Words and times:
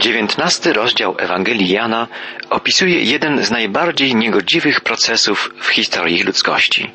Dziewiętnasty 0.00 0.72
rozdział 0.72 1.14
Ewangelii 1.18 1.68
Jana 1.68 2.08
opisuje 2.50 3.02
jeden 3.02 3.44
z 3.44 3.50
najbardziej 3.50 4.14
niegodziwych 4.14 4.80
procesów 4.80 5.54
w 5.60 5.68
historii 5.68 6.22
ludzkości. 6.22 6.90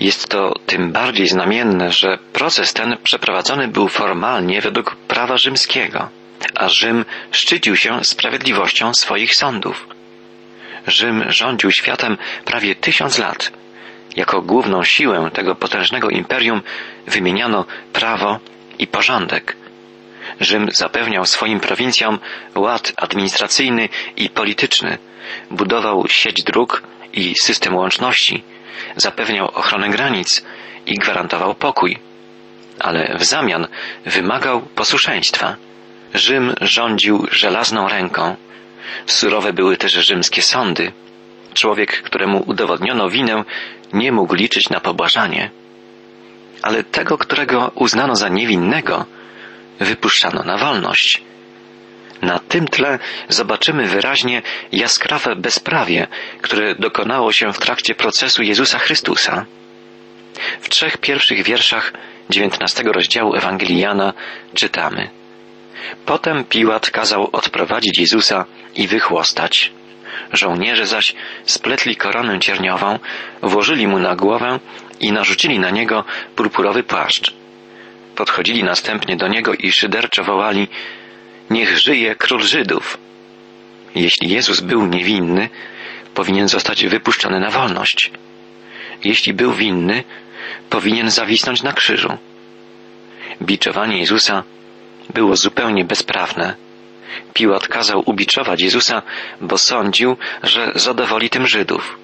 Jest 0.00 0.28
to 0.28 0.54
tym 0.66 0.92
bardziej 0.92 1.28
znamienne, 1.28 1.92
że 1.92 2.18
proces 2.32 2.72
ten 2.72 2.96
przeprowadzony 3.02 3.68
był 3.68 3.88
formalnie 3.88 4.60
według 4.60 4.96
prawa 4.96 5.36
rzymskiego, 5.36 6.08
a 6.54 6.68
Rzym 6.68 7.04
szczycił 7.30 7.76
się 7.76 8.04
sprawiedliwością 8.04 8.94
swoich 8.94 9.34
sądów. 9.34 9.86
Rzym 10.86 11.24
rządził 11.28 11.70
światem 11.70 12.16
prawie 12.44 12.74
tysiąc 12.74 13.18
lat. 13.18 13.52
Jako 14.16 14.42
główną 14.42 14.84
siłę 14.84 15.30
tego 15.32 15.54
potężnego 15.54 16.10
imperium 16.10 16.62
wymieniano 17.06 17.64
prawo 17.92 18.38
i 18.78 18.86
porządek. 18.86 19.61
Rzym 20.40 20.68
zapewniał 20.72 21.26
swoim 21.26 21.60
prowincjom 21.60 22.18
ład 22.54 22.92
administracyjny 22.96 23.88
i 24.16 24.30
polityczny, 24.30 24.98
budował 25.50 26.08
sieć 26.08 26.42
dróg 26.42 26.82
i 27.12 27.34
system 27.42 27.74
łączności, 27.76 28.42
zapewniał 28.96 29.48
ochronę 29.48 29.90
granic 29.90 30.44
i 30.86 30.94
gwarantował 30.94 31.54
pokój. 31.54 31.98
Ale 32.78 33.16
w 33.18 33.24
zamian 33.24 33.66
wymagał 34.06 34.60
posłuszeństwa. 34.60 35.56
Rzym 36.14 36.54
rządził 36.60 37.26
żelazną 37.30 37.88
ręką. 37.88 38.36
Surowe 39.06 39.52
były 39.52 39.76
też 39.76 39.92
rzymskie 39.92 40.42
sądy. 40.42 40.92
Człowiek, 41.54 42.02
któremu 42.02 42.44
udowodniono 42.46 43.10
winę, 43.10 43.44
nie 43.92 44.12
mógł 44.12 44.34
liczyć 44.34 44.70
na 44.70 44.80
pobłażanie. 44.80 45.50
Ale 46.62 46.84
tego, 46.84 47.18
którego 47.18 47.70
uznano 47.74 48.16
za 48.16 48.28
niewinnego, 48.28 49.06
wypuszczano 49.84 50.42
na 50.42 50.58
wolność. 50.58 51.22
Na 52.22 52.38
tym 52.38 52.68
tle 52.68 52.98
zobaczymy 53.28 53.86
wyraźnie 53.86 54.42
jaskrawe 54.72 55.36
bezprawie, 55.36 56.06
które 56.42 56.74
dokonało 56.74 57.32
się 57.32 57.52
w 57.52 57.58
trakcie 57.58 57.94
procesu 57.94 58.42
Jezusa 58.42 58.78
Chrystusa. 58.78 59.46
W 60.60 60.68
trzech 60.68 60.98
pierwszych 60.98 61.42
wierszach 61.42 61.92
dziewiętnastego 62.30 62.92
rozdziału 62.92 63.34
Ewangelii 63.34 63.78
Jana 63.78 64.12
czytamy. 64.54 65.10
Potem 66.06 66.44
Piłat 66.44 66.90
kazał 66.90 67.28
odprowadzić 67.32 67.98
Jezusa 67.98 68.44
i 68.74 68.88
wychłostać. 68.88 69.72
Żołnierze 70.32 70.86
zaś 70.86 71.14
spletli 71.44 71.96
koronę 71.96 72.38
cierniową, 72.40 72.98
włożyli 73.42 73.86
mu 73.86 73.98
na 73.98 74.16
głowę 74.16 74.58
i 75.00 75.12
narzucili 75.12 75.58
na 75.58 75.70
niego 75.70 76.04
purpurowy 76.36 76.82
płaszcz. 76.82 77.41
Podchodzili 78.16 78.64
następnie 78.64 79.16
do 79.16 79.28
niego 79.28 79.54
i 79.54 79.72
szyderczo 79.72 80.24
wołali 80.24 80.68
Niech 81.50 81.78
żyje 81.78 82.14
król 82.14 82.42
Żydów. 82.42 82.98
Jeśli 83.94 84.30
Jezus 84.30 84.60
był 84.60 84.86
niewinny, 84.86 85.48
powinien 86.14 86.48
zostać 86.48 86.86
wypuszczony 86.86 87.40
na 87.40 87.50
wolność. 87.50 88.10
Jeśli 89.04 89.32
był 89.34 89.52
winny, 89.52 90.04
powinien 90.70 91.10
zawisnąć 91.10 91.62
na 91.62 91.72
krzyżu. 91.72 92.18
Biczowanie 93.42 93.98
Jezusa 93.98 94.42
było 95.14 95.36
zupełnie 95.36 95.84
bezprawne. 95.84 96.54
Piłat 97.34 97.68
kazał 97.68 98.02
ubiczować 98.06 98.60
Jezusa, 98.60 99.02
bo 99.40 99.58
sądził, 99.58 100.16
że 100.42 100.72
zadowoli 100.74 101.30
tym 101.30 101.46
Żydów. 101.46 101.98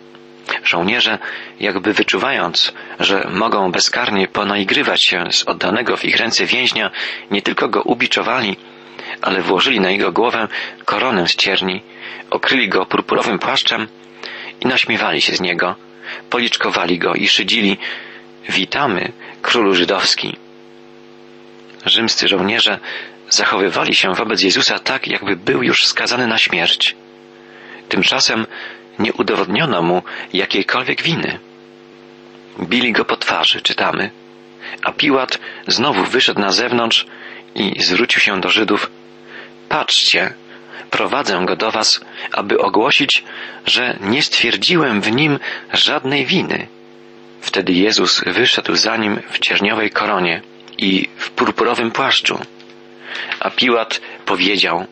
Żołnierze, 0.65 1.19
jakby 1.61 1.93
wyczuwając, 1.93 2.73
że 3.01 3.29
mogą 3.31 3.73
bezkarnie 3.73 4.29
ponaigrywać 4.29 5.05
się 5.05 5.25
z 5.33 5.45
oddanego 5.45 5.97
w 5.97 6.05
ich 6.05 6.17
ręce 6.17 6.47
więźnia, 6.47 6.91
nie 7.31 7.43
tylko 7.43 7.69
go 7.69 7.83
ubiczowali, 7.83 8.57
ale 9.23 9.43
włożyli 9.43 9.81
na 9.81 9.91
jego 9.91 10.13
głowę 10.13 10.49
koronę 10.85 11.29
z 11.29 11.37
cierni, 11.37 11.83
okryli 12.31 12.69
go 12.69 12.87
purpurowym 12.87 13.39
płaszczem 13.39 13.89
i 14.61 14.67
naśmiewali 14.67 15.21
się 15.21 15.37
z 15.37 15.41
niego, 15.41 15.77
policzkowali 16.31 16.99
go 16.99 17.15
i 17.15 17.29
szydzili 17.29 17.79
Witamy, 18.49 19.13
królu 19.43 19.75
żydowski. 19.75 20.37
Rzymscy 21.87 22.29
żołnierze 22.29 22.79
zachowywali 23.29 23.95
się 23.95 24.15
wobec 24.15 24.43
Jezusa 24.43 24.79
tak, 24.79 25.07
jakby 25.07 25.37
był 25.37 25.63
już 25.63 25.87
skazany 25.87 26.27
na 26.27 26.39
śmierć. 26.39 26.97
Tymczasem 27.89 28.47
nie 28.99 29.13
udowodniono 29.13 29.83
mu 29.83 30.03
jakiejkolwiek 30.33 31.03
winy. 31.03 31.39
Bili 32.61 32.93
go 32.93 33.05
po 33.05 33.17
twarzy, 33.17 33.61
czytamy, 33.61 34.11
a 34.83 34.93
Piłat 34.93 35.39
znowu 35.67 36.05
wyszedł 36.05 36.41
na 36.41 36.53
zewnątrz 36.53 37.07
i 37.55 37.83
zwrócił 37.83 38.21
się 38.21 38.41
do 38.41 38.49
Żydów. 38.49 38.91
Patrzcie, 39.69 40.35
prowadzę 40.91 41.45
go 41.45 41.57
do 41.57 41.71
was, 41.71 42.01
aby 42.33 42.59
ogłosić, 42.59 43.25
że 43.67 43.97
nie 44.01 44.23
stwierdziłem 44.23 45.01
w 45.01 45.13
nim 45.13 45.39
żadnej 45.73 46.27
winy. 46.27 46.67
Wtedy 47.41 47.73
Jezus 47.73 48.25
wyszedł 48.27 48.75
za 48.75 48.97
nim 48.97 49.21
w 49.31 49.39
cierniowej 49.39 49.91
koronie 49.91 50.43
i 50.79 51.09
w 51.17 51.31
purpurowym 51.31 51.91
płaszczu. 51.91 52.39
A 53.41 53.51
Piłat 53.51 54.01
powiedział, 54.27 54.87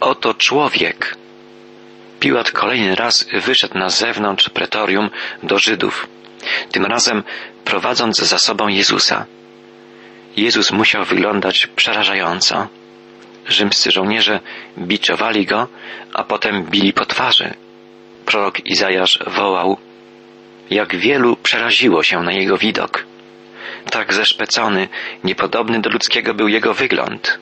oto 0.00 0.34
człowiek. 0.34 1.16
Piłat 2.22 2.50
kolejny 2.50 2.94
raz 2.94 3.26
wyszedł 3.32 3.78
na 3.78 3.88
zewnątrz 3.88 4.48
pretorium 4.48 5.10
do 5.42 5.58
Żydów, 5.58 6.08
tym 6.72 6.86
razem 6.86 7.22
prowadząc 7.64 8.18
za 8.18 8.38
sobą 8.38 8.68
Jezusa. 8.68 9.26
Jezus 10.36 10.72
musiał 10.72 11.04
wyglądać 11.04 11.66
przerażająco. 11.66 12.68
Rzymscy 13.48 13.90
żołnierze 13.90 14.40
biczowali 14.78 15.46
go, 15.46 15.68
a 16.14 16.24
potem 16.24 16.64
bili 16.64 16.92
po 16.92 17.06
twarzy. 17.06 17.54
Prorok 18.26 18.66
Izajasz 18.66 19.18
wołał, 19.26 19.76
jak 20.70 20.96
wielu 20.96 21.36
przeraziło 21.36 22.02
się 22.02 22.22
na 22.22 22.32
jego 22.32 22.58
widok. 22.58 23.04
Tak 23.90 24.14
zeszpecony, 24.14 24.88
niepodobny 25.24 25.80
do 25.80 25.90
ludzkiego 25.90 26.34
był 26.34 26.48
jego 26.48 26.74
wygląd. 26.74 27.38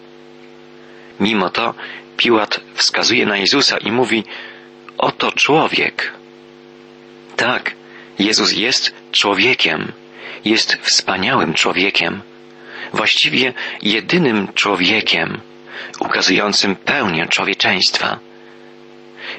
Mimo 1.21 1.51
to 1.51 1.75
Piłat 2.17 2.61
wskazuje 2.75 3.27
na 3.27 3.37
Jezusa 3.37 3.79
i 3.79 3.93
mówi, 3.93 4.25
oto 5.01 5.33
człowiek. 5.33 6.13
Tak, 7.37 7.75
Jezus 8.19 8.53
jest 8.53 8.95
człowiekiem, 9.13 9.93
jest 10.45 10.77
wspaniałym 10.83 11.55
człowiekiem, 11.55 12.23
właściwie 12.93 13.53
jedynym 13.83 14.49
człowiekiem, 14.55 15.41
ukazującym 16.01 16.77
pełnię 16.77 17.27
człowieczeństwa. 17.27 18.19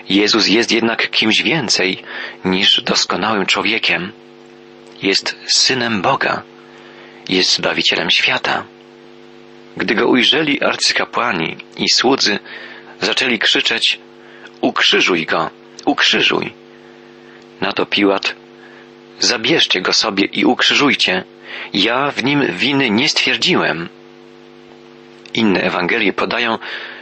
Jezus 0.09 0.47
jest 0.47 0.71
jednak 0.71 1.09
kimś 1.09 1.41
więcej 1.41 2.03
niż 2.45 2.81
doskonałym 2.81 3.45
człowiekiem. 3.45 4.11
Jest 5.01 5.35
synem 5.47 6.01
Boga, 6.01 6.43
jest 7.29 7.53
zbawicielem 7.53 8.11
świata. 8.11 8.63
Gdy 9.77 9.95
go 9.95 10.07
ujrzeli 10.07 10.63
arcykapłani 10.63 11.57
i 11.77 11.89
słudzy, 11.89 12.39
zaczęli 13.01 13.39
krzyczeć: 13.39 13.99
Ukrzyżuj 14.61 15.25
go, 15.25 15.49
ukrzyżuj. 15.85 16.53
Na 17.61 17.71
to 17.71 17.85
Piłat: 17.85 18.35
Zabierzcie 19.19 19.81
go 19.81 19.93
sobie 19.93 20.25
i 20.25 20.45
ukrzyżujcie. 20.45 21.23
Ja 21.73 22.11
w 22.11 22.23
nim 22.23 22.45
winy 22.51 22.89
nie 22.89 23.09
stwierdziłem. 23.09 23.89
Inne 25.33 25.61
Ewangelie 25.61 26.13
podają, 26.13 26.57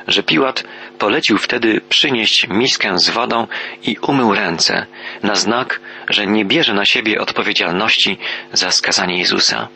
że 0.07 0.23
Piłat 0.23 0.63
polecił 0.97 1.37
wtedy 1.37 1.81
przynieść 1.89 2.47
miskę 2.47 2.99
z 2.99 3.09
wodą 3.09 3.47
i 3.83 3.97
umył 4.01 4.33
ręce, 4.33 4.85
na 5.23 5.35
znak, 5.35 5.79
że 6.09 6.27
nie 6.27 6.45
bierze 6.45 6.73
na 6.73 6.85
siebie 6.85 7.21
odpowiedzialności 7.21 8.17
za 8.53 8.71
skazanie 8.71 9.17
Jezusa. 9.17 9.67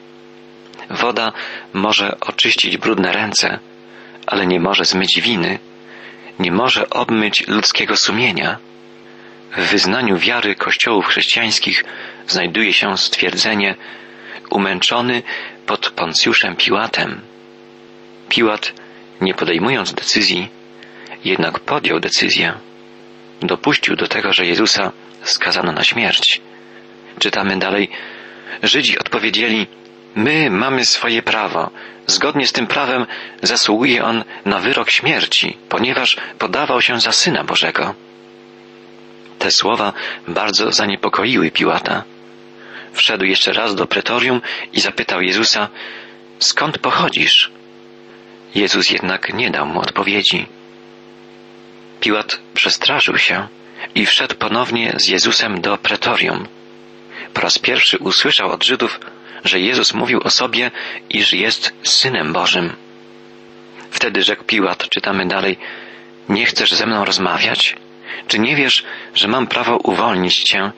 Woda 0.89 1.31
może 1.73 2.19
oczyścić 2.19 2.77
brudne 2.77 3.11
ręce, 3.11 3.59
ale 4.27 4.47
nie 4.47 4.59
może 4.59 4.85
zmyć 4.85 5.21
winy, 5.21 5.59
nie 6.39 6.51
może 6.51 6.89
obmyć 6.89 7.47
ludzkiego 7.47 7.95
sumienia. 7.95 8.57
W 9.57 9.62
wyznaniu 9.62 10.18
wiary 10.18 10.56
kościołów 10.56 11.06
chrześcijańskich 11.06 11.83
znajduje 12.27 12.74
się 12.74 12.97
stwierdzenie 12.97 13.75
umęczony 14.50 15.24
pod 15.65 15.89
Poncjuszem 15.89 16.56
Piłatem. 16.56 17.21
Piłat, 18.30 18.74
nie 19.21 19.33
podejmując 19.33 19.94
decyzji, 19.94 20.50
jednak 21.25 21.59
podjął 21.59 22.00
decyzję. 22.00 22.53
Dopuścił 23.41 23.95
do 23.95 24.07
tego, 24.07 24.33
że 24.33 24.45
Jezusa 24.45 24.91
skazano 25.24 25.71
na 25.71 25.83
śmierć. 25.83 26.41
Czytamy 27.19 27.59
dalej, 27.59 27.89
Żydzi 28.63 29.00
odpowiedzieli, 29.00 29.68
my 30.15 30.50
mamy 30.50 30.86
swoje 30.86 31.21
prawo. 31.21 31.69
Zgodnie 32.07 32.48
z 32.48 32.51
tym 32.51 32.68
prawem 32.68 33.06
zasługuje 33.42 34.04
on 34.04 34.24
na 34.45 34.60
wyrok 34.60 34.89
śmierci, 34.89 35.57
ponieważ 35.69 36.18
podawał 36.39 36.81
się 36.81 37.00
za 37.00 37.12
Syna 37.12 37.44
Bożego. 37.44 37.95
Te 39.39 39.51
słowa 39.51 39.94
bardzo 40.27 40.71
zaniepokoiły 40.71 41.51
Piłata. 41.51 42.04
Wszedł 42.94 43.25
jeszcze 43.25 43.54
raz 43.54 43.75
do 43.75 43.88
pretorium 43.88 44.42
i 44.74 44.81
zapytał 44.81 45.21
Jezusa, 45.21 45.69
skąd 46.39 46.77
pochodzisz? 46.77 47.51
Jezus 48.56 48.89
jednak 48.89 49.33
nie 49.33 49.51
dał 49.51 49.65
mu 49.65 49.80
odpowiedzi. 49.80 50.48
Piłat 52.00 52.39
przestraszył 52.54 53.18
się 53.18 53.48
i 53.95 54.06
wszedł 54.06 54.36
ponownie 54.36 54.94
z 54.98 55.07
Jezusem 55.07 55.62
do 55.62 55.77
pretorium. 55.77 56.48
Po 57.33 57.42
raz 57.42 57.60
pierwszy 57.60 57.98
usłyszał 57.98 58.51
od 58.51 58.63
Żydów, 58.63 59.00
że 59.44 59.60
Jezus 59.60 59.94
mówił 59.94 60.19
o 60.24 60.30
sobie, 60.30 60.72
iż 61.10 61.34
jest 61.34 61.74
Synem 61.84 62.34
Bożym. 62.34 62.75
Wtedy 63.92 64.24
rzekł 64.24 64.44
Piłat, 64.44 64.90
czytamy 64.90 65.25
dalej, 65.25 65.57
nie 66.30 66.45
chcesz 66.45 66.72
ze 66.72 66.86
mną 66.86 67.06
rozmawiać? 67.06 67.75
Czy 68.28 68.40
nie 68.40 68.56
wiesz, 68.56 68.84
że 69.13 69.28
mam 69.28 69.48
prawo 69.48 69.78
uwolnić 69.78 70.44
cię 70.44 70.72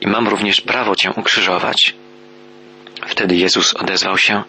i 0.00 0.06
mam 0.06 0.28
również 0.28 0.60
prawo 0.60 0.96
cię 0.96 1.12
ukrzyżować? 1.12 1.94
Wtedy 3.06 3.36
Jezus 3.36 3.74
odezwał 3.74 4.18
się, 4.18 4.42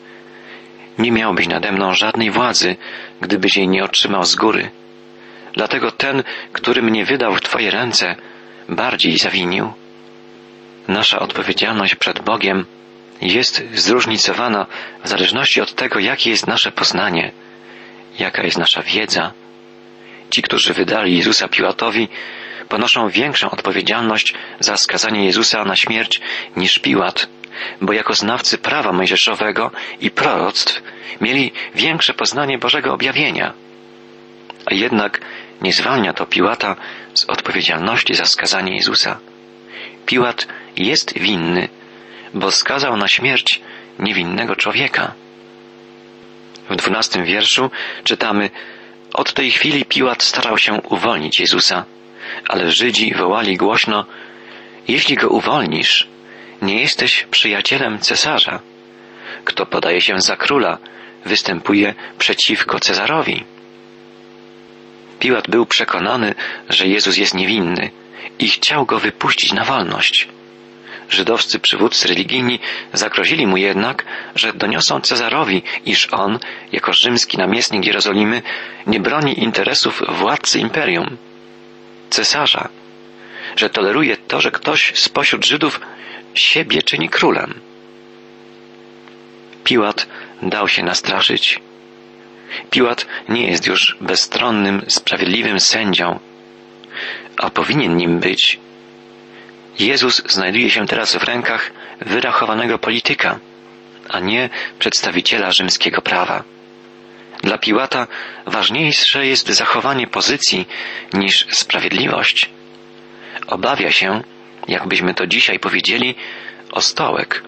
nie 0.98 1.12
miałbyś 1.12 1.48
nade 1.48 1.72
mną 1.72 1.94
żadnej 1.94 2.31
władzy, 2.31 2.75
gdybyś 3.22 3.57
jej 3.57 3.68
nie 3.68 3.83
otrzymał 3.83 4.24
z 4.24 4.36
góry. 4.36 4.69
Dlatego 5.54 5.92
ten, 5.92 6.24
który 6.54 6.81
mnie 6.81 7.06
wydał 7.06 7.36
w 7.36 7.42
Twoje 7.42 7.72
ręce, 7.72 8.15
bardziej 8.69 9.18
zawinił. 9.18 9.74
Nasza 10.88 11.19
odpowiedzialność 11.19 11.95
przed 11.95 12.22
Bogiem 12.22 12.65
jest 13.21 13.63
zróżnicowana 13.74 14.66
w 15.04 15.07
zależności 15.07 15.62
od 15.62 15.75
tego, 15.75 16.00
jakie 16.00 16.30
jest 16.30 16.48
nasze 16.48 16.71
poznanie, 16.71 17.31
jaka 18.19 18.44
jest 18.44 18.57
nasza 18.57 18.81
wiedza. 18.81 19.31
Ci, 20.30 20.42
którzy 20.42 20.74
wydali 20.74 21.18
Jezusa 21.18 21.48
Piłatowi, 21.48 22.07
ponoszą 22.69 23.10
większą 23.10 23.50
odpowiedzialność 23.50 24.33
za 24.60 24.77
skazanie 24.77 25.25
Jezusa 25.25 25.66
na 25.66 25.75
śmierć 25.75 26.21
niż 26.56 26.80
Piłat, 26.80 27.27
bo 27.81 27.94
jako 27.94 28.13
znawcy 28.13 28.57
prawa 28.57 28.92
mojżeszowego 28.92 29.72
i 30.01 30.12
proroctw 30.12 30.81
mieli 31.22 31.51
większe 31.75 32.13
poznanie 32.13 32.57
Bożego 32.57 32.94
objawienia. 32.94 33.54
A 34.65 34.74
jednak 34.74 35.22
nie 35.62 35.74
zwalnia 35.74 36.13
to 36.13 36.25
Piłata 36.25 36.75
z 37.13 37.25
odpowiedzialności 37.25 38.13
za 38.13 38.25
skazanie 38.25 38.75
Jezusa. 38.75 39.19
Piłat 40.06 40.48
jest 40.77 41.19
winny, 41.19 41.69
bo 42.33 42.51
skazał 42.51 42.97
na 42.97 43.07
śmierć 43.07 43.61
niewinnego 43.99 44.55
człowieka. 44.55 45.13
W 46.69 46.75
dwunastym 46.75 47.25
wierszu 47.25 47.71
czytamy 48.03 48.49
Od 49.13 49.33
tej 49.33 49.51
chwili 49.51 49.85
Piłat 49.85 50.23
starał 50.23 50.57
się 50.57 50.73
uwolnić 50.73 51.39
Jezusa, 51.39 51.85
ale 52.47 52.71
Żydzi 52.71 53.13
wołali 53.13 53.57
głośno 53.57 54.05
Jeśli 54.87 55.15
go 55.15 55.29
uwolnisz, 55.29 56.07
nie 56.61 56.81
jesteś 56.81 57.27
przyjacielem 57.31 57.99
cesarza. 57.99 58.59
Kto 59.43 59.65
podaje 59.65 60.01
się 60.01 60.21
za 60.21 60.35
króla, 60.35 60.77
występuje 61.25 61.93
przeciwko 62.17 62.79
Cezarowi. 62.79 63.43
Piłat 65.19 65.49
był 65.49 65.65
przekonany, 65.65 66.35
że 66.69 66.87
Jezus 66.87 67.17
jest 67.17 67.33
niewinny 67.33 67.91
i 68.39 68.49
chciał 68.49 68.85
go 68.85 68.99
wypuścić 68.99 69.53
na 69.53 69.65
wolność. 69.65 70.27
Żydowscy 71.09 71.59
przywódcy 71.59 72.07
religijni 72.07 72.59
zagrozili 72.94 73.47
mu 73.47 73.57
jednak, 73.57 74.06
że 74.35 74.53
doniosą 74.53 75.01
Cezarowi, 75.01 75.63
iż 75.85 76.07
on, 76.11 76.39
jako 76.71 76.94
rzymski 76.94 77.38
namiestnik 77.38 77.85
Jerozolimy, 77.85 78.41
nie 78.88 79.00
broni 79.00 79.39
interesów 79.44 80.03
władcy 80.09 80.59
imperium, 80.59 81.17
cesarza, 82.09 82.69
że 83.56 83.69
toleruje 83.69 84.17
to, 84.17 84.41
że 84.41 84.51
ktoś 84.51 84.91
spośród 84.95 85.45
Żydów 85.45 85.81
siebie 86.33 86.81
czyni 86.81 87.09
królem. 87.09 87.53
Piłat 89.63 90.07
dał 90.41 90.67
się 90.67 90.83
nastraszyć. 90.83 91.59
Piłat 92.69 93.05
nie 93.29 93.47
jest 93.47 93.67
już 93.67 93.97
bezstronnym, 94.01 94.81
sprawiedliwym 94.88 95.59
sędzią, 95.59 96.19
a 97.38 97.50
powinien 97.50 97.97
nim 97.97 98.19
być. 98.19 98.59
Jezus 99.79 100.23
znajduje 100.25 100.69
się 100.69 100.87
teraz 100.87 101.15
w 101.15 101.23
rękach 101.23 101.71
wyrachowanego 102.01 102.79
polityka, 102.79 103.39
a 104.09 104.19
nie 104.19 104.49
przedstawiciela 104.79 105.51
rzymskiego 105.51 106.01
prawa. 106.01 106.43
Dla 107.43 107.57
Piłata 107.57 108.07
ważniejsze 108.45 109.27
jest 109.27 109.47
zachowanie 109.47 110.07
pozycji 110.07 110.67
niż 111.13 111.45
sprawiedliwość. 111.49 112.49
Obawia 113.47 113.91
się, 113.91 114.23
jakbyśmy 114.67 115.13
to 115.13 115.27
dzisiaj 115.27 115.59
powiedzieli, 115.59 116.15
o 116.71 116.81
stołek, 116.81 117.43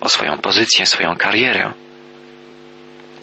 o 0.00 0.08
swoją 0.08 0.38
pozycję, 0.38 0.86
swoją 0.86 1.16
karierę. 1.16 1.72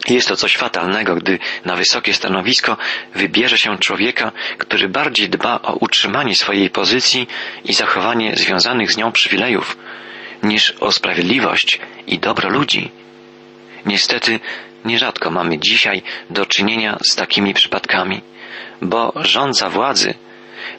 Jest 0.08 0.28
to 0.28 0.36
coś 0.36 0.56
fatalnego, 0.56 1.14
gdy 1.14 1.38
na 1.64 1.76
wysokie 1.76 2.14
stanowisko 2.14 2.76
wybierze 3.14 3.58
się 3.58 3.78
człowieka, 3.78 4.32
który 4.58 4.88
bardziej 4.88 5.28
dba 5.28 5.62
o 5.62 5.72
utrzymanie 5.72 6.34
swojej 6.34 6.70
pozycji 6.70 7.28
i 7.64 7.72
zachowanie 7.72 8.36
związanych 8.36 8.92
z 8.92 8.96
nią 8.96 9.12
przywilejów, 9.12 9.76
niż 10.42 10.70
o 10.80 10.92
sprawiedliwość 10.92 11.80
i 12.06 12.18
dobro 12.18 12.50
ludzi. 12.50 12.90
Niestety, 13.86 14.40
nierzadko 14.84 15.30
mamy 15.30 15.58
dzisiaj 15.58 16.02
do 16.30 16.46
czynienia 16.46 16.98
z 17.10 17.16
takimi 17.16 17.54
przypadkami, 17.54 18.20
bo 18.82 19.12
rządza 19.16 19.70
władzy 19.70 20.14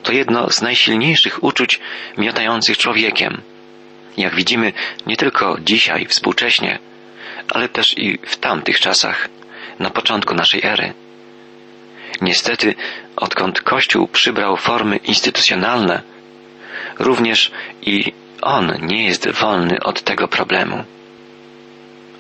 to 0.04 0.12
jedno 0.12 0.52
z 0.52 0.62
najsilniejszych 0.62 1.44
uczuć 1.44 1.80
miotających 2.18 2.78
człowiekiem. 2.78 3.42
Jak 4.18 4.36
widzimy, 4.36 4.74
nie 5.08 5.18
tylko 5.18 5.58
dzisiaj, 5.62 6.06
współcześnie, 6.06 6.80
ale 7.50 7.70
też 7.70 7.98
i 7.98 8.18
w 8.28 8.38
tamtych 8.38 8.80
czasach, 8.80 9.30
na 9.80 9.90
początku 9.90 10.34
naszej 10.36 10.66
ery. 10.66 10.94
Niestety, 12.22 12.76
odkąd 13.16 13.62
Kościół 13.62 14.08
przybrał 14.08 14.58
formy 14.58 14.98
instytucjonalne, 14.98 16.02
również 17.00 17.52
i 17.82 18.14
on 18.42 18.78
nie 18.82 19.06
jest 19.06 19.30
wolny 19.30 19.80
od 19.84 20.02
tego 20.02 20.28
problemu. 20.28 20.84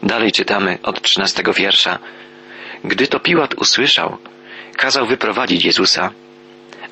Dalej 0.03 0.31
czytamy 0.31 0.77
od 0.83 1.01
trzynastego 1.01 1.53
wiersza. 1.53 1.99
Gdy 2.83 3.07
to 3.07 3.19
Piłat 3.19 3.53
usłyszał, 3.53 4.17
kazał 4.77 5.05
wyprowadzić 5.05 5.65
Jezusa, 5.65 6.11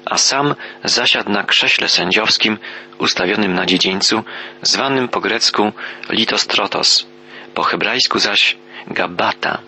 a 0.06 0.18
sam 0.18 0.56
zasiadł 0.84 1.32
na 1.32 1.44
krześle 1.44 1.90
sędziowskim 1.90 2.58
ustawionym 2.98 3.54
na 3.54 3.66
dziedzińcu, 3.66 4.24
zwanym 4.62 5.08
po 5.08 5.22
grecku 5.22 5.72
litostrotos, 6.10 7.06
po 7.54 7.64
hebrajsku 7.64 8.20
zaś 8.20 8.58
Gabata. 8.88 9.60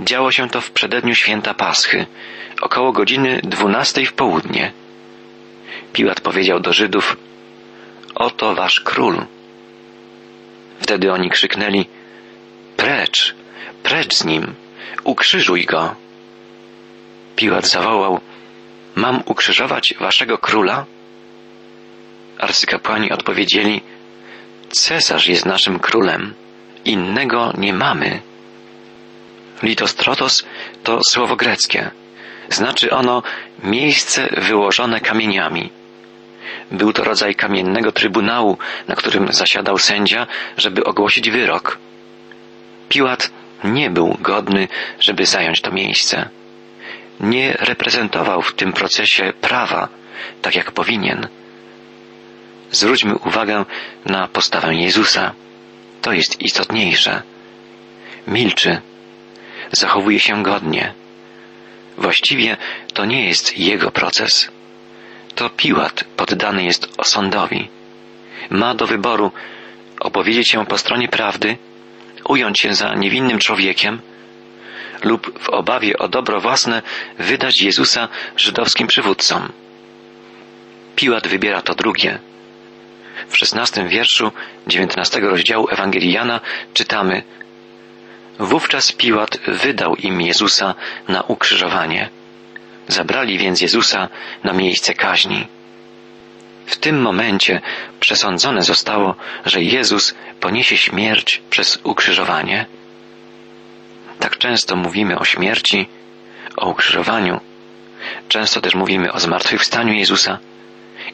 Działo 0.00 0.32
się 0.32 0.48
to 0.48 0.60
w 0.60 0.70
przededniu 0.70 1.14
święta 1.14 1.54
Paschy, 1.54 2.06
około 2.60 2.92
godziny 2.92 3.40
dwunastej 3.44 4.06
w 4.06 4.12
południe. 4.12 4.72
Piłat 5.92 6.20
powiedział 6.20 6.60
do 6.60 6.72
Żydów, 6.72 7.16
oto 8.14 8.54
wasz 8.54 8.80
król. 8.80 9.26
Wtedy 10.80 11.12
oni 11.12 11.30
krzyknęli, 11.30 11.86
precz, 12.76 13.34
precz 13.82 14.14
z 14.14 14.24
nim, 14.24 14.54
ukrzyżuj 15.04 15.64
go. 15.64 15.94
Piłat 17.36 17.68
zawołał, 17.68 18.20
mam 18.94 19.22
ukrzyżować 19.26 19.94
waszego 20.00 20.38
króla? 20.38 20.84
Arcykapłani 22.38 23.12
odpowiedzieli, 23.12 23.80
Cesarz 24.70 25.28
jest 25.28 25.46
naszym 25.46 25.78
królem. 25.78 26.34
Innego 26.86 27.52
nie 27.58 27.72
mamy. 27.72 28.20
Litostrotos 29.62 30.44
to 30.82 31.00
słowo 31.08 31.36
greckie. 31.36 31.90
Znaczy 32.48 32.90
ono 32.90 33.22
miejsce 33.62 34.28
wyłożone 34.36 35.00
kamieniami. 35.00 35.70
Był 36.70 36.92
to 36.92 37.04
rodzaj 37.04 37.34
kamiennego 37.34 37.92
trybunału, 37.92 38.58
na 38.88 38.94
którym 38.94 39.32
zasiadał 39.32 39.78
sędzia, 39.78 40.26
żeby 40.56 40.84
ogłosić 40.84 41.30
wyrok. 41.30 41.78
Piłat 42.88 43.30
nie 43.64 43.90
był 43.90 44.16
godny, 44.20 44.68
żeby 45.00 45.26
zająć 45.26 45.60
to 45.60 45.70
miejsce. 45.70 46.28
Nie 47.20 47.52
reprezentował 47.52 48.42
w 48.42 48.54
tym 48.54 48.72
procesie 48.72 49.32
prawa, 49.40 49.88
tak 50.42 50.54
jak 50.54 50.72
powinien. 50.72 51.28
Zwróćmy 52.70 53.14
uwagę 53.14 53.64
na 54.04 54.28
postawę 54.28 54.74
Jezusa 54.74 55.32
to 56.06 56.12
jest 56.12 56.40
istotniejsze. 56.42 57.22
Milczy, 58.26 58.80
zachowuje 59.72 60.20
się 60.20 60.42
godnie. 60.42 60.94
Właściwie 61.98 62.56
to 62.92 63.04
nie 63.04 63.26
jest 63.26 63.58
jego 63.58 63.90
proces. 63.90 64.50
To 65.34 65.50
Piłat 65.50 66.04
poddany 66.16 66.64
jest 66.64 66.88
osądowi. 66.98 67.68
Ma 68.50 68.74
do 68.74 68.86
wyboru 68.86 69.32
opowiedzieć 70.00 70.48
się 70.48 70.66
po 70.66 70.78
stronie 70.78 71.08
prawdy, 71.08 71.56
ująć 72.28 72.60
się 72.60 72.74
za 72.74 72.94
niewinnym 72.94 73.38
człowiekiem 73.38 74.00
lub 75.02 75.38
w 75.38 75.48
obawie 75.48 75.98
o 75.98 76.08
dobro 76.08 76.40
własne 76.40 76.82
wydać 77.18 77.62
Jezusa 77.62 78.08
żydowskim 78.36 78.86
przywódcom. 78.86 79.52
Piłat 80.96 81.28
wybiera 81.28 81.62
to 81.62 81.74
drugie. 81.74 82.18
W 83.28 83.36
szesnastym 83.36 83.88
wierszu 83.88 84.32
dziewiętnastego 84.66 85.30
rozdziału 85.30 85.68
Ewangelii 85.70 86.12
Jana 86.12 86.40
czytamy 86.74 87.22
Wówczas 88.38 88.92
Piłat 88.92 89.38
wydał 89.46 89.96
im 89.96 90.20
Jezusa 90.20 90.74
na 91.08 91.22
ukrzyżowanie. 91.22 92.08
Zabrali 92.88 93.38
więc 93.38 93.60
Jezusa 93.60 94.08
na 94.44 94.52
miejsce 94.52 94.94
kaźni. 94.94 95.46
W 96.66 96.76
tym 96.76 97.02
momencie 97.02 97.60
przesądzone 98.00 98.62
zostało, 98.62 99.14
że 99.44 99.62
Jezus 99.62 100.14
poniesie 100.40 100.76
śmierć 100.76 101.42
przez 101.50 101.78
ukrzyżowanie. 101.84 102.66
Tak 104.18 104.38
często 104.38 104.76
mówimy 104.76 105.18
o 105.18 105.24
śmierci, 105.24 105.88
o 106.56 106.68
ukrzyżowaniu. 106.68 107.40
Często 108.28 108.60
też 108.60 108.74
mówimy 108.74 109.12
o 109.12 109.20
zmartwychwstaniu 109.20 109.92
Jezusa. 109.92 110.38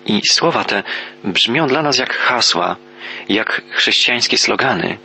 I 0.07 0.21
słowa 0.31 0.65
te 0.65 0.83
brzmią 1.25 1.67
dla 1.67 1.83
nas 1.83 1.99
jak 1.99 2.17
hasła, 2.17 2.77
jak 3.29 3.63
chrześcijańskie 3.71 4.39
slogany. 4.39 4.99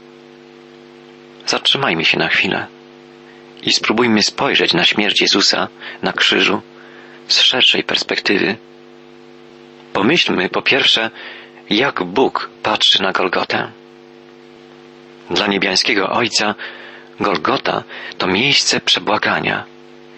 Zatrzymajmy 1.46 2.06
się 2.06 2.20
na 2.20 2.28
chwilę 2.28 2.68
i 3.64 3.74
spróbujmy 3.74 4.24
spojrzeć 4.24 4.74
na 4.74 4.84
śmierć 4.86 5.22
Jezusa 5.22 5.68
na 6.02 6.14
krzyżu 6.14 6.62
z 7.28 7.40
szerszej 7.42 7.84
perspektywy. 7.84 8.56
Pomyślmy 9.94 10.50
po 10.50 10.62
pierwsze, 10.62 11.10
jak 11.70 12.04
Bóg 12.04 12.50
patrzy 12.64 13.02
na 13.04 13.12
Golgotę. 13.12 13.72
Dla 15.30 15.48
niebiańskiego 15.48 16.10
Ojca 16.10 16.56
Golgota 17.20 17.84
to 18.18 18.28
miejsce 18.28 18.80
przebłagania. 18.80 19.66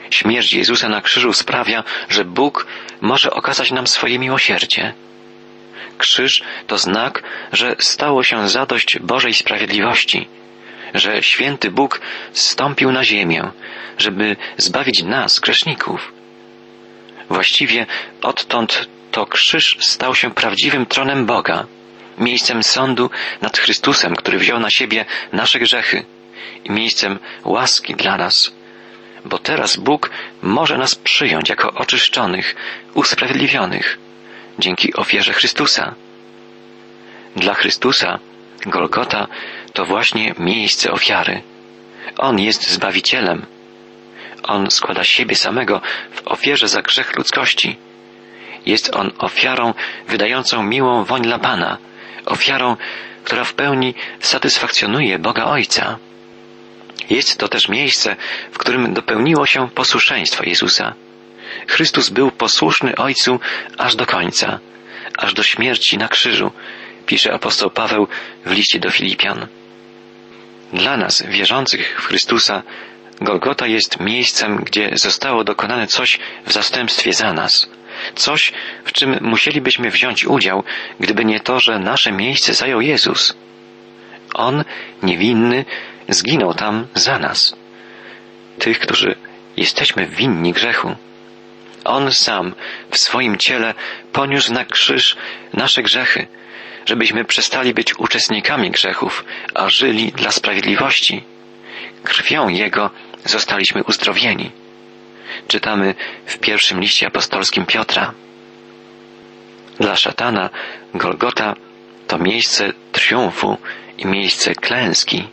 Śmierć 0.10 0.54
Jezusa 0.54 0.90
na 0.90 1.02
krzyżu 1.02 1.34
sprawia, 1.34 1.84
że 2.10 2.26
Bóg 2.26 2.68
może 3.02 3.32
okazać 3.32 3.72
nam 3.72 3.88
swoje 3.88 4.20
miłosierdzie. 4.20 4.94
Krzyż 5.98 6.44
to 6.68 6.78
znak, 6.78 7.24
że 7.52 7.76
stało 7.80 8.24
się 8.24 8.50
zadość 8.50 9.00
Bożej 9.00 9.34
sprawiedliwości, 9.34 10.28
że 10.94 11.24
święty 11.24 11.72
Bóg 11.72 12.02
zstąpił 12.34 12.92
na 12.92 13.04
ziemię, 13.04 13.52
żeby 13.98 14.36
zbawić 14.58 15.04
nas, 15.04 15.40
grzeszników. 15.40 16.12
Właściwie 17.30 17.86
odtąd 18.22 18.88
to 19.12 19.26
krzyż 19.26 19.78
stał 19.80 20.16
się 20.16 20.32
prawdziwym 20.32 20.86
tronem 20.86 21.26
Boga, 21.26 21.66
miejscem 22.18 22.64
sądu 22.64 23.10
nad 23.42 23.58
Chrystusem, 23.58 24.16
który 24.16 24.40
wziął 24.40 24.60
na 24.60 24.70
siebie 24.70 25.06
nasze 25.34 25.60
grzechy 25.60 26.06
i 26.64 26.72
miejscem 26.72 27.20
łaski 27.44 27.96
dla 27.96 28.18
nas. 28.18 28.59
Bo 29.26 29.38
teraz 29.38 29.78
Bóg 29.78 30.10
może 30.42 30.78
nas 30.78 30.96
przyjąć 30.96 31.50
jako 31.50 31.72
oczyszczonych, 31.74 32.56
usprawiedliwionych 32.94 33.98
dzięki 34.60 34.94
ofierze 34.94 35.34
Chrystusa. 35.34 35.96
Dla 37.36 37.54
Chrystusa 37.54 38.20
Golgota 38.66 39.28
to 39.74 39.86
właśnie 39.86 40.34
miejsce 40.40 40.92
ofiary. 40.92 41.42
On 42.18 42.40
jest 42.40 42.70
Zbawicielem. 42.70 43.46
On 44.44 44.72
składa 44.72 45.04
siebie 45.04 45.36
samego 45.36 45.82
w 46.12 46.28
ofierze 46.28 46.68
za 46.68 46.82
grzech 46.82 47.18
ludzkości. 47.18 47.78
Jest 48.66 48.96
on 48.96 49.12
ofiarą 49.18 49.74
wydającą 50.08 50.64
miłą 50.64 51.04
woń 51.04 51.22
dla 51.22 51.40
Pana, 51.40 51.78
ofiarą, 52.26 52.78
która 53.24 53.44
w 53.44 53.54
pełni 53.54 53.94
satysfakcjonuje 54.20 55.20
Boga 55.20 55.46
Ojca. 55.46 55.98
Jest 57.10 57.38
to 57.38 57.48
też 57.48 57.70
miejsce, 57.70 58.16
w 58.52 58.58
którym 58.58 58.94
dopełniło 58.94 59.46
się 59.46 59.70
posłuszeństwo 59.70 60.44
Jezusa. 60.44 60.94
Chrystus 61.68 62.10
był 62.10 62.32
posłuszny 62.32 62.96
Ojcu 62.96 63.40
aż 63.78 63.96
do 63.96 64.06
końca, 64.06 64.60
aż 65.18 65.34
do 65.34 65.44
śmierci 65.44 65.98
na 65.98 66.08
krzyżu, 66.08 66.52
pisze 67.06 67.34
apostoł 67.34 67.70
Paweł 67.70 68.08
w 68.46 68.52
liście 68.52 68.80
do 68.80 68.92
Filipian. 68.92 69.48
Dla 70.74 70.98
nas, 70.98 71.24
wierzących 71.28 72.02
w 72.02 72.06
Chrystusa, 72.06 72.64
Golgota 73.22 73.68
jest 73.68 74.00
miejscem, 74.00 74.58
gdzie 74.58 74.90
zostało 74.94 75.44
dokonane 75.44 75.88
coś 75.88 76.20
w 76.46 76.54
zastępstwie 76.54 77.14
za 77.14 77.34
nas. 77.34 77.70
Coś, 78.16 78.54
w 78.86 78.92
czym 78.92 79.18
musielibyśmy 79.22 79.90
wziąć 79.90 80.26
udział, 80.26 80.64
gdyby 81.00 81.26
nie 81.26 81.40
to, 81.40 81.60
że 81.60 81.80
nasze 81.80 82.12
miejsce 82.12 82.54
zajął 82.54 82.82
Jezus. 82.82 83.36
On, 84.34 84.64
niewinny, 85.04 85.66
zginął 86.10 86.54
tam 86.54 86.88
za 86.96 87.20
nas. 87.20 87.56
Tych, 88.60 88.80
którzy 88.80 89.16
jesteśmy 89.58 90.08
winni 90.08 90.54
grzechu. 90.54 90.96
On 91.86 92.12
sam 92.12 92.56
w 92.92 92.98
swoim 92.98 93.38
ciele 93.38 93.74
poniósł 94.14 94.54
na 94.54 94.66
krzyż 94.66 95.16
nasze 95.54 95.84
grzechy, 95.84 96.28
żebyśmy 96.86 97.26
przestali 97.26 97.74
być 97.74 98.00
uczestnikami 98.00 98.72
grzechów, 98.72 99.26
a 99.54 99.70
żyli 99.70 100.12
dla 100.12 100.32
sprawiedliwości. 100.32 101.24
Krwią 102.04 102.48
Jego 102.48 102.90
zostaliśmy 103.26 103.84
uzdrowieni. 103.84 104.52
Czytamy 105.48 105.96
w 106.26 106.38
pierwszym 106.38 106.80
liście 106.80 107.08
apostolskim 107.08 107.66
Piotra. 107.66 108.14
Dla 109.80 109.96
szatana 109.96 110.50
Golgota 110.94 111.56
to 112.08 112.18
miejsce 112.18 112.74
triumfu 112.92 113.58
i 113.98 114.08
miejsce 114.08 114.56
klęski. 114.56 115.28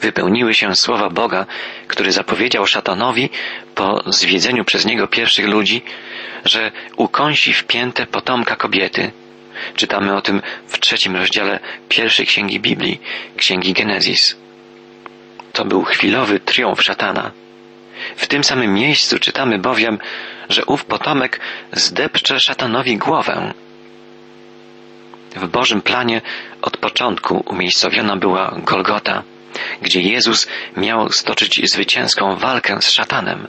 Wypełniły 0.00 0.54
się 0.54 0.76
słowa 0.76 1.10
Boga, 1.10 1.46
który 1.88 2.12
zapowiedział 2.12 2.66
szatanowi 2.66 3.30
po 3.74 4.02
zwiedzeniu 4.06 4.64
przez 4.64 4.84
niego 4.84 5.06
pierwszych 5.08 5.46
ludzi, 5.46 5.82
że 6.44 6.72
ukąsi 6.96 7.52
w 7.52 7.64
piętę 7.64 8.06
potomka 8.06 8.56
kobiety. 8.56 9.12
Czytamy 9.76 10.16
o 10.16 10.22
tym 10.22 10.42
w 10.66 10.80
trzecim 10.80 11.16
rozdziale 11.16 11.60
pierwszej 11.88 12.26
księgi 12.26 12.60
Biblii, 12.60 13.00
księgi 13.36 13.72
Genezis. 13.72 14.36
To 15.52 15.64
był 15.64 15.82
chwilowy 15.82 16.40
triumf 16.40 16.82
szatana. 16.82 17.30
W 18.16 18.26
tym 18.26 18.44
samym 18.44 18.74
miejscu 18.74 19.18
czytamy 19.18 19.58
bowiem, 19.58 19.98
że 20.48 20.64
ów 20.64 20.84
potomek 20.84 21.40
zdepcze 21.72 22.40
szatanowi 22.40 22.96
głowę. 22.96 23.52
W 25.36 25.48
Bożym 25.48 25.82
planie 25.82 26.20
od 26.62 26.76
początku 26.76 27.44
umiejscowiona 27.46 28.16
była 28.16 28.54
Golgota, 28.64 29.22
gdzie 29.82 30.00
Jezus 30.00 30.48
miał 30.76 31.12
stoczyć 31.12 31.60
zwycięską 31.70 32.36
walkę 32.36 32.82
z 32.82 32.90
szatanem. 32.90 33.48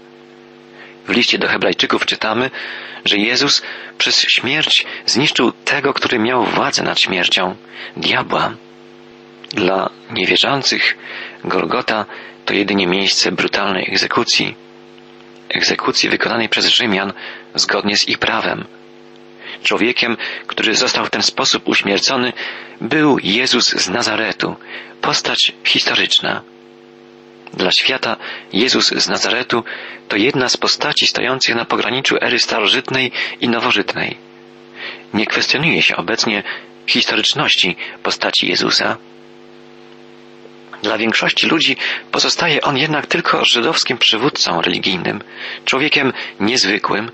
W 1.07 1.09
liście 1.09 1.37
do 1.37 1.47
Hebrajczyków 1.47 2.05
czytamy, 2.05 2.51
że 3.05 3.17
Jezus 3.17 3.61
przez 3.97 4.21
śmierć 4.21 4.85
zniszczył 5.05 5.51
tego, 5.51 5.93
który 5.93 6.19
miał 6.19 6.45
władzę 6.45 6.83
nad 6.83 6.99
śmiercią, 6.99 7.55
diabła. 7.97 8.53
Dla 9.49 9.89
niewierzących 10.11 10.97
Golgota 11.43 12.05
to 12.45 12.53
jedynie 12.53 12.87
miejsce 12.87 13.31
brutalnej 13.31 13.85
egzekucji. 13.87 14.55
Egzekucji 15.49 16.09
wykonanej 16.09 16.49
przez 16.49 16.67
Rzymian 16.67 17.13
zgodnie 17.55 17.97
z 17.97 18.07
ich 18.07 18.17
prawem. 18.17 18.65
Człowiekiem, 19.67 20.17
który 20.47 20.75
został 20.75 21.05
w 21.05 21.09
ten 21.09 21.23
sposób 21.23 21.67
uśmiercony, 21.67 22.33
był 22.81 23.19
Jezus 23.23 23.69
z 23.69 23.89
Nazaretu, 23.89 24.55
postać 25.01 25.53
historyczna. 25.63 26.41
Dla 27.53 27.71
świata 27.71 28.17
Jezus 28.53 28.87
z 28.87 29.07
Nazaretu 29.07 29.63
to 30.07 30.15
jedna 30.15 30.49
z 30.49 30.57
postaci 30.57 31.07
stojących 31.07 31.55
na 31.55 31.65
pograniczu 31.65 32.15
ery 32.21 32.39
starożytnej 32.39 33.11
i 33.41 33.49
nowożytnej. 33.49 34.17
Nie 35.13 35.25
kwestionuje 35.25 35.81
się 35.81 35.95
obecnie 35.95 36.43
historyczności 36.87 37.75
postaci 38.03 38.47
Jezusa. 38.47 38.97
Dla 40.83 40.97
większości 40.97 41.47
ludzi 41.47 41.77
pozostaje 42.11 42.61
on 42.61 42.77
jednak 42.77 43.07
tylko 43.07 43.45
żydowskim 43.45 43.97
przywódcą 43.97 44.61
religijnym, 44.61 45.21
człowiekiem 45.65 46.13
niezwykłym, 46.39 47.11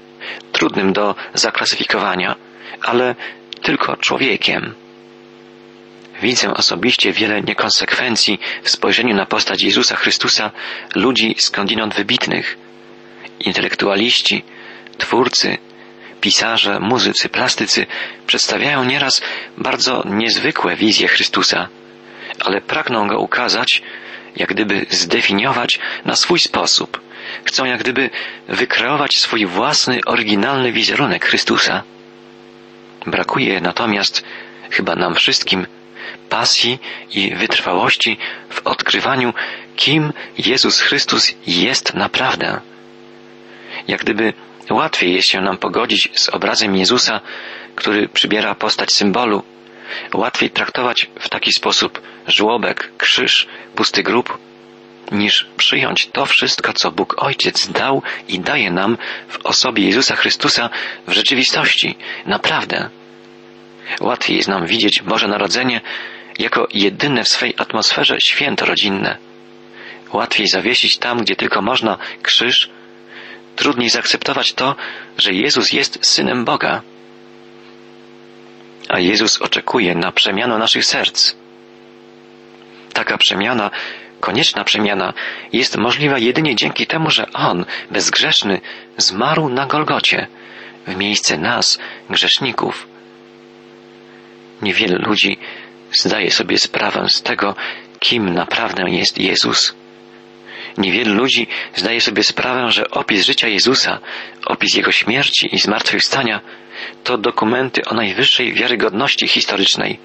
trudnym 0.51 0.94
do 0.94 1.15
zaklasyfikowania, 1.34 2.36
ale 2.82 3.15
tylko 3.62 3.98
człowiekiem. 3.98 4.75
Widzę 6.22 6.53
osobiście 6.53 7.12
wiele 7.12 7.42
niekonsekwencji 7.42 8.39
w 8.63 8.70
spojrzeniu 8.70 9.15
na 9.15 9.25
postać 9.25 9.63
Jezusa 9.63 9.96
Chrystusa 9.96 10.51
ludzi 10.96 11.36
skądinąd 11.39 11.96
wybitnych. 11.96 12.58
Intelektualiści, 13.39 14.44
twórcy, 14.98 15.58
pisarze, 16.22 16.80
muzycy, 16.80 17.30
plastycy 17.30 17.86
przedstawiają 18.27 18.84
nieraz 18.84 19.22
bardzo 19.58 20.03
niezwykłe 20.06 20.75
wizje 20.75 21.08
Chrystusa, 21.08 21.68
ale 22.39 22.62
pragną 22.62 23.08
go 23.08 23.20
ukazać, 23.20 23.82
jak 24.36 24.50
gdyby 24.50 24.86
zdefiniować 24.89 25.80
na 26.06 26.15
swój 26.15 26.39
sposób. 26.39 27.01
Chcą 27.45 27.65
jak 27.65 27.79
gdyby 27.79 28.09
wykreować 28.47 29.17
swój 29.17 29.45
własny, 29.45 29.99
oryginalny 30.05 30.71
wizerunek 30.71 31.25
Chrystusa. 31.25 31.83
Brakuje 33.05 33.61
natomiast 33.61 34.23
chyba 34.71 34.95
nam 34.95 35.15
wszystkim 35.15 35.67
pasji 36.29 36.79
i 37.11 37.35
wytrwałości 37.35 38.17
w 38.49 38.67
odkrywaniu, 38.67 39.33
kim 39.75 40.13
Jezus 40.37 40.79
Chrystus 40.79 41.35
jest 41.47 41.93
naprawdę. 41.93 42.61
Jak 43.87 44.01
gdyby 44.01 44.33
łatwiej 44.69 45.15
jest 45.15 45.27
się 45.27 45.41
nam 45.41 45.57
pogodzić 45.57 46.09
z 46.15 46.29
obrazem 46.29 46.75
Jezusa, 46.75 47.21
który 47.75 48.09
przybiera 48.09 48.55
postać 48.55 48.93
symbolu, 48.93 49.43
łatwiej 50.13 50.49
traktować 50.49 51.09
w 51.19 51.29
taki 51.29 51.53
sposób 51.53 52.01
żłobek, 52.27 52.91
krzyż, 52.97 53.47
pusty 53.75 54.03
grób, 54.03 54.37
niż 55.12 55.48
przyjąć 55.57 56.10
to 56.12 56.25
wszystko, 56.25 56.74
co 56.74 56.91
Bóg 56.91 57.15
Ojciec 57.17 57.67
dał 57.67 58.01
i 58.27 58.39
daje 58.39 58.72
nam 58.72 58.98
w 59.27 59.45
osobie 59.45 59.86
Jezusa 59.86 60.15
Chrystusa 60.15 60.69
w 61.07 61.13
rzeczywistości. 61.13 61.98
Naprawdę. 62.25 62.89
Łatwiej 64.00 64.38
jest 64.38 64.50
nam 64.50 64.67
widzieć 64.67 65.01
Boże 65.01 65.27
Narodzenie 65.27 65.81
jako 66.39 66.67
jedyne 66.74 67.24
w 67.24 67.27
swej 67.27 67.53
atmosferze 67.57 68.22
święto 68.22 68.65
rodzinne. 68.65 69.17
Łatwiej 70.13 70.48
zawiesić 70.48 70.98
tam, 70.98 71.17
gdzie 71.17 71.36
tylko 71.36 71.62
można, 71.62 71.98
krzyż. 72.22 72.69
Trudniej 73.55 73.89
zaakceptować 73.89 74.53
to, 74.53 74.75
że 75.17 75.33
Jezus 75.33 75.72
jest 75.72 76.05
synem 76.05 76.45
Boga. 76.45 76.81
A 78.89 79.00
Jezus 79.00 79.41
oczekuje 79.41 79.95
na 79.95 80.12
przemianę 80.12 80.57
naszych 80.57 80.86
serc. 80.86 81.36
Taka 82.93 83.17
przemiana, 83.17 83.72
konieczna 84.24 84.63
przemiana, 84.63 85.13
jest 85.53 85.77
możliwa 85.77 86.18
jedynie 86.18 86.56
dzięki 86.56 86.88
temu, 86.88 87.10
że 87.10 87.25
On, 87.34 87.65
bezgrzeszny, 87.92 88.62
zmarł 88.98 89.50
na 89.50 89.65
Golgocie, 89.65 90.27
w 90.88 90.96
miejsce 90.96 91.38
nas, 91.38 91.80
grzeszników. 92.10 92.88
Niewiele 94.62 94.98
ludzi 94.98 95.38
zdaje 95.92 96.32
sobie 96.32 96.58
sprawę 96.58 97.06
z 97.10 97.22
tego, 97.22 97.56
kim 98.00 98.34
naprawdę 98.34 98.84
jest 98.89 99.18
Jezus. 99.18 99.75
Niewielu 100.77 101.13
ludzi 101.13 101.48
zdaje 101.75 102.01
sobie 102.01 102.24
sprawę, 102.24 102.72
że 102.72 102.89
opis 102.89 103.25
życia 103.25 103.48
Jezusa, 103.48 104.00
opis 104.46 104.75
Jego 104.75 104.92
śmierci 104.92 105.56
i 105.56 105.60
zmartwychwstania 105.60 106.42
to 107.03 107.18
dokumenty 107.18 107.82
o 107.86 107.94
najwyższej 107.96 108.53
wiarygodności 108.53 109.27
historycznej, 109.27 110.00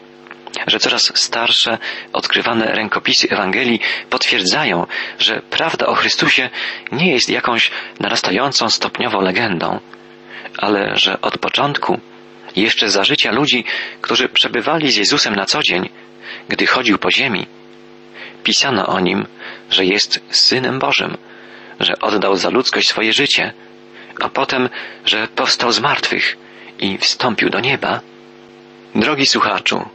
że 0.67 0.79
coraz 0.79 1.13
starsze, 1.15 1.79
odkrywane 2.13 2.67
rękopisy 2.67 3.29
Ewangelii 3.31 3.81
potwierdzają, 4.11 4.87
że 5.19 5.43
prawda 5.51 5.87
o 5.87 5.95
Chrystusie 5.95 6.51
nie 6.93 7.13
jest 7.13 7.29
jakąś 7.29 7.71
narastającą 8.01 8.71
stopniowo 8.71 9.21
legendą, 9.21 9.81
ale 10.59 10.97
że 10.97 11.21
od 11.21 11.39
początku, 11.39 12.01
jeszcze 12.57 12.91
za 12.91 13.05
życia 13.05 13.33
ludzi, 13.33 13.65
którzy 14.01 14.29
przebywali 14.29 14.93
z 14.93 14.97
Jezusem 14.97 15.35
na 15.35 15.47
co 15.47 15.63
dzień, 15.63 15.89
gdy 16.49 16.67
chodził 16.67 16.99
po 16.99 17.11
ziemi, 17.11 17.47
pisano 18.45 18.87
o 18.87 19.01
nim, 19.01 19.27
że 19.71 19.85
jest 19.85 20.21
Synem 20.31 20.79
Bożym, 20.79 21.17
że 21.81 21.99
oddał 21.99 22.37
za 22.37 22.51
ludzkość 22.51 22.89
swoje 22.89 23.13
życie, 23.13 23.53
a 24.21 24.29
potem, 24.29 24.69
że 25.05 25.29
powstał 25.29 25.73
z 25.73 25.81
martwych 25.81 26.37
i 26.79 26.99
wstąpił 26.99 27.51
do 27.51 27.61
nieba. 27.61 28.01
Drogi 28.95 29.27
słuchaczu, 29.27 29.89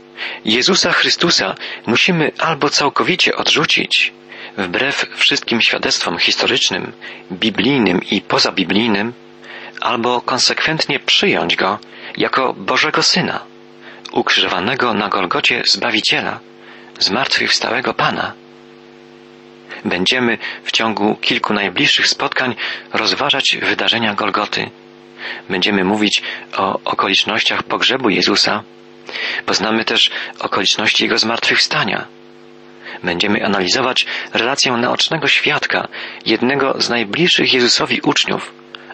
Jezusa 0.46 0.92
Chrystusa 0.92 1.56
musimy 1.88 2.32
albo 2.40 2.70
całkowicie 2.70 3.36
odrzucić, 3.36 4.14
wbrew 4.58 5.06
wszystkim 5.16 5.62
świadectwom 5.62 6.18
historycznym, 6.18 6.92
biblijnym 7.32 8.02
i 8.12 8.22
pozabiblijnym, 8.22 9.14
albo 9.82 10.22
konsekwentnie 10.22 11.00
przyjąć 11.00 11.56
Go 11.56 11.80
jako 12.18 12.54
Bożego 12.54 13.04
Syna, 13.04 13.40
ukrzyżowanego 14.12 14.94
na 14.94 15.10
Golgocie 15.10 15.64
Zbawiciela, 15.68 16.40
zmartwychwstałego 17.00 17.94
Pana. 17.94 18.34
Będziemy 19.86 20.38
w 20.64 20.72
ciągu 20.72 21.16
kilku 21.16 21.54
najbliższych 21.54 22.08
spotkań 22.08 22.56
rozważać 22.94 23.58
wydarzenia 23.62 24.14
Golgoty. 24.14 24.70
Będziemy 25.50 25.84
mówić 25.84 26.24
o 26.58 26.80
okolicznościach 26.86 27.64
pogrzebu 27.64 28.10
Jezusa. 28.10 28.64
Poznamy 29.46 29.86
też 29.86 30.12
okoliczności 30.40 31.04
Jego 31.04 31.18
zmartwychwstania. 31.18 32.08
Będziemy 33.04 33.46
analizować 33.46 34.06
relację 34.34 34.72
naocznego 34.72 35.28
świadka, 35.28 35.88
jednego 36.26 36.82
z 36.82 36.90
najbliższych 36.90 37.54
Jezusowi 37.54 38.02
uczniów, 38.02 38.54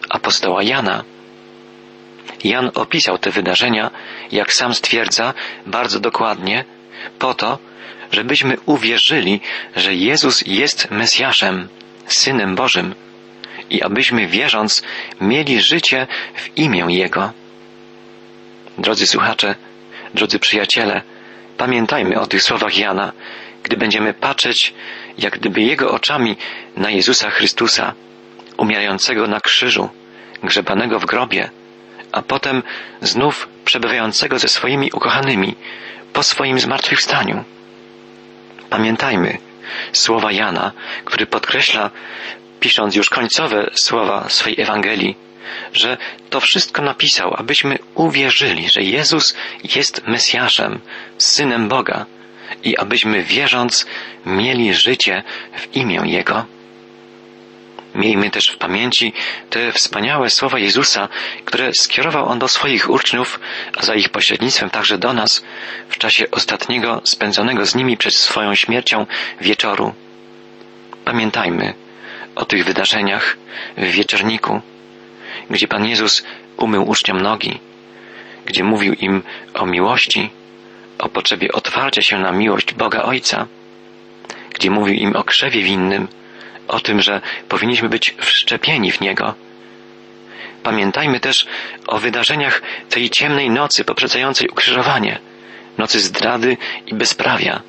apostoła 0.10 0.64
Jana. 0.64 1.04
Jan 2.44 2.72
opisał 2.76 3.18
te 3.18 3.32
wydarzenia, 3.32 3.92
jak 4.32 4.54
sam 4.54 4.74
stwierdza, 4.74 5.34
bardzo 5.66 6.00
dokładnie, 6.00 6.66
po 7.20 7.34
to, 7.34 7.58
żebyśmy 8.12 8.58
uwierzyli, 8.66 9.42
że 9.76 9.96
Jezus 9.96 10.44
jest 10.48 10.92
Mesjaszem, 10.92 11.68
Synem 12.06 12.56
Bożym 12.56 12.96
i 13.70 13.82
abyśmy 13.82 14.28
wierząc 14.28 14.84
mieli 15.22 15.62
życie 15.62 16.08
w 16.36 16.58
imię 16.58 16.86
Jego. 16.88 17.32
Drodzy 18.78 19.08
słuchacze, 19.08 19.56
drodzy 20.14 20.40
przyjaciele, 20.40 21.02
pamiętajmy 21.58 22.20
o 22.20 22.28
tych 22.28 22.44
słowach 22.44 22.78
Jana, 22.78 23.12
gdy 23.64 23.78
będziemy 23.78 24.14
patrzeć, 24.14 24.74
jak 25.18 25.40
gdyby 25.40 25.62
Jego 25.62 25.92
oczami 25.92 26.38
na 26.78 26.90
Jezusa 26.90 27.30
Chrystusa, 27.30 27.94
umierającego 28.58 29.28
na 29.28 29.40
krzyżu, 29.40 29.90
grzebanego 30.44 31.00
w 31.00 31.06
grobie, 31.06 31.50
a 32.12 32.22
potem 32.22 32.64
znów 33.02 33.48
przebywającego 33.66 34.40
ze 34.40 34.48
swoimi 34.48 34.92
ukochanymi 34.94 35.56
po 36.14 36.24
swoim 36.24 36.60
zmartwychwstaniu. 36.60 37.44
Pamiętajmy 38.70 39.38
słowa 39.94 40.32
Jana, 40.32 40.72
który 41.06 41.26
podkreśla, 41.26 41.90
pisząc 42.60 42.96
już 42.96 43.10
końcowe 43.10 43.70
słowa 43.74 44.30
swej 44.30 44.62
Ewangelii, 44.62 45.16
że 45.74 45.98
to 46.30 46.40
wszystko 46.40 46.82
napisał, 46.82 47.34
abyśmy 47.38 47.78
uwierzyli, 47.96 48.70
że 48.70 48.82
Jezus 48.82 49.36
jest 49.76 50.08
Mesjaszem, 50.08 50.80
Synem 51.18 51.68
Boga 51.68 52.06
i 52.64 52.78
abyśmy 52.78 53.24
wierząc 53.24 53.86
mieli 54.26 54.74
życie 54.74 55.24
w 55.58 55.76
imię 55.76 56.02
Jego. 56.06 56.46
Miejmy 57.96 58.32
też 58.32 58.48
w 58.48 58.58
pamięci 58.58 59.14
te 59.50 59.72
wspaniałe 59.72 60.30
słowa 60.30 60.60
Jezusa, 60.60 61.10
które 61.46 61.74
skierował 61.74 62.30
On 62.30 62.40
do 62.40 62.48
swoich 62.48 62.90
uczniów, 62.90 63.40
a 63.78 63.86
za 63.86 63.96
ich 63.96 64.10
pośrednictwem 64.10 64.70
także 64.70 64.98
do 64.98 65.14
nas 65.14 65.44
w 65.90 65.98
czasie 65.98 66.32
ostatniego 66.32 67.02
spędzonego 67.04 67.66
z 67.66 67.76
nimi 67.76 67.98
przed 67.98 68.14
swoją 68.14 68.56
śmiercią 68.56 69.06
wieczoru. 69.42 69.94
Pamiętajmy 71.06 71.74
o 72.36 72.46
tych 72.46 72.66
wydarzeniach 72.66 73.38
w 73.78 73.86
wieczorniku, 73.86 74.62
gdzie 75.50 75.68
Pan 75.68 75.86
Jezus 75.86 76.24
umył 76.58 76.90
uczniom 76.90 77.22
nogi, 77.22 77.60
gdzie 78.46 78.64
mówił 78.64 78.94
im 78.94 79.24
o 79.54 79.66
miłości, 79.66 80.30
o 81.00 81.10
potrzebie 81.10 81.52
otwarcia 81.52 82.02
się 82.02 82.20
na 82.20 82.32
miłość 82.32 82.74
Boga 82.74 83.04
Ojca, 83.04 83.48
gdzie 84.54 84.72
mówił 84.72 84.96
im 84.96 85.16
o 85.16 85.24
krzewie 85.24 85.64
winnym, 85.64 86.08
o 86.68 86.80
tym, 86.80 87.02
że 87.02 87.22
powinniśmy 87.50 87.90
być 87.90 88.16
wszczepieni 88.20 88.92
w 88.92 89.02
Niego. 89.02 89.36
Pamiętajmy 90.64 91.20
też 91.20 91.46
o 91.88 91.98
wydarzeniach 91.98 92.62
tej 92.90 93.10
ciemnej 93.10 93.50
nocy 93.50 93.86
poprzedzającej 93.86 94.50
ukrzyżowanie, 94.50 95.20
nocy 95.78 96.00
zdrady 96.00 96.58
i 96.88 96.96
bezprawia, 96.96 97.62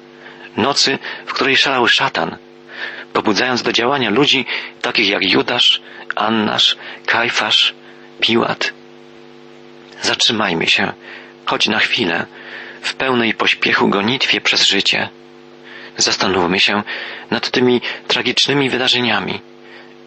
nocy, 0.56 0.98
w 1.26 1.32
której 1.32 1.56
szalał 1.56 1.88
szatan, 1.88 2.36
pobudzając 3.12 3.62
do 3.62 3.72
działania 3.72 4.10
ludzi 4.10 4.46
takich 4.82 5.08
jak 5.08 5.32
Judasz, 5.32 5.80
Annasz, 6.16 6.76
Kajfasz, 7.06 7.74
Piłat. 8.20 8.72
Zatrzymajmy 10.02 10.66
się, 10.66 10.92
choć 11.46 11.68
na 11.68 11.78
chwilę, 11.78 12.26
w 12.82 12.94
pełnej 12.94 13.34
pośpiechu 13.34 13.88
gonitwie 13.88 14.40
przez 14.40 14.66
życie 14.66 15.08
Zastanówmy 15.96 16.60
się 16.60 16.82
nad 17.30 17.50
tymi 17.50 17.80
tragicznymi 18.08 18.70
wydarzeniami 18.70 19.40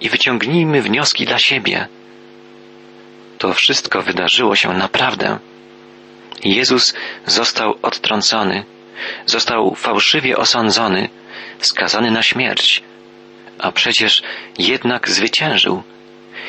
i 0.02 0.10
wyciągnijmy 0.10 0.82
wnioski 0.82 1.26
dla 1.26 1.40
siebie. 1.40 1.88
To 3.38 3.54
wszystko 3.54 4.02
wydarzyło 4.02 4.56
się 4.56 4.74
naprawdę. 4.74 5.40
Jezus 6.44 6.94
został 7.26 7.76
odtrącony, 7.82 8.66
został 9.26 9.76
fałszywie 9.76 10.38
osądzony, 10.38 11.10
skazany 11.60 12.12
na 12.12 12.24
śmierć, 12.24 12.84
a 13.60 13.72
przecież 13.72 14.24
jednak 14.58 15.10
zwyciężył. 15.10 15.84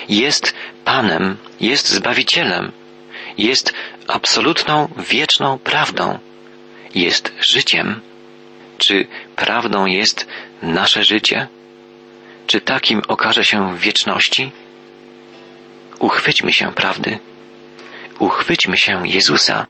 Jest 0.09 0.55
Panem, 0.85 1.37
jest 1.61 1.89
Zbawicielem, 1.89 2.73
jest 3.39 3.75
absolutną, 4.09 4.89
wieczną 5.11 5.59
prawdą, 5.59 6.19
jest 6.95 7.33
życiem. 7.41 8.01
Czy 8.79 9.07
prawdą 9.37 9.87
jest 9.87 10.27
nasze 10.63 11.05
życie? 11.05 11.49
Czy 12.47 12.61
takim 12.61 13.03
okaże 13.09 13.45
się 13.45 13.77
w 13.77 13.81
wieczności? 13.81 14.53
Uchwyćmy 15.99 16.53
się 16.53 16.73
prawdy. 16.73 17.19
Uchwyćmy 18.19 18.77
się 18.77 19.09
Jezusa. 19.09 19.67